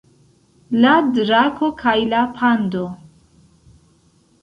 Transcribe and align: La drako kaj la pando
La 0.85 0.93
drako 1.17 1.71
kaj 1.83 1.95
la 2.15 2.25
pando 2.41 2.85